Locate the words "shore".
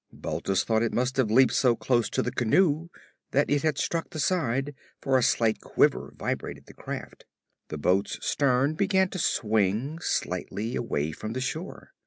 11.39-11.91